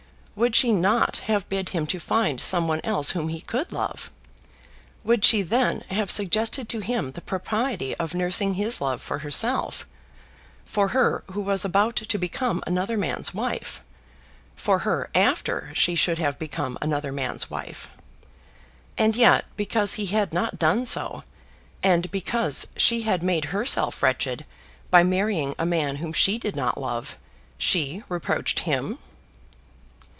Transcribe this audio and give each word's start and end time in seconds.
Would 0.33 0.55
she 0.55 0.71
not 0.71 1.17
have 1.27 1.47
bid 1.49 1.69
him 1.69 1.85
to 1.87 1.99
find 1.99 2.39
some 2.41 2.67
one 2.67 2.79
else 2.85 3.11
whom 3.11 3.27
he 3.27 3.41
could 3.41 3.71
love? 3.73 4.09
Would 5.03 5.23
she 5.25 5.41
then 5.43 5.81
have 5.91 6.09
suggested 6.09 6.67
to 6.69 6.79
him 6.79 7.11
the 7.11 7.21
propriety 7.21 7.93
of 7.95 8.15
nursing 8.15 8.53
his 8.55 8.79
love 8.79 9.03
for 9.03 9.19
herself, 9.19 9.85
for 10.65 10.87
her 10.87 11.23
who 11.33 11.41
was 11.41 11.63
about 11.65 11.97
to 11.97 12.17
become 12.17 12.63
another 12.65 12.97
man's 12.97 13.35
wife, 13.35 13.81
for 14.55 14.79
her 14.79 15.11
after 15.13 15.69
she 15.75 15.93
should 15.93 16.17
have 16.17 16.39
become 16.39 16.77
another 16.81 17.11
man's 17.11 17.51
wife? 17.51 17.89
And 18.97 19.15
yet 19.15 19.45
because 19.57 19.95
he 19.95 20.07
had 20.07 20.33
not 20.33 20.57
done 20.57 20.85
so, 20.85 21.23
and 21.83 22.09
because 22.09 22.65
she 22.77 23.01
had 23.01 23.21
made 23.21 23.45
herself 23.53 24.01
wretched 24.01 24.45
by 24.89 25.03
marrying 25.03 25.53
a 25.59 25.67
man 25.67 25.97
whom 25.97 26.13
she 26.13 26.39
did 26.39 26.55
not 26.55 26.79
love, 26.81 27.17
she 27.59 28.01
reproached 28.09 28.61
him! 28.61 28.97